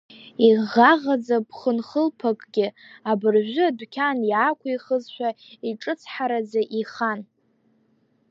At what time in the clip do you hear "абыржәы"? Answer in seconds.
3.11-3.63